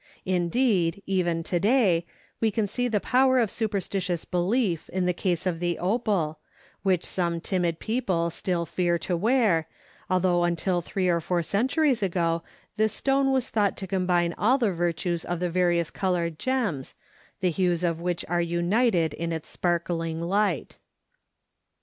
[0.25, 2.07] Indeed, even to day,
[2.39, 6.39] we can see the power of superstitious belief in the case of the opal,
[6.81, 9.67] which some timid people still fear to wear,
[10.09, 12.41] although until three or four centuries ago
[12.77, 16.95] this stone was thought to combine all the virtues of the various colored gems,
[17.39, 20.79] the hues of which are united in its sparkling light.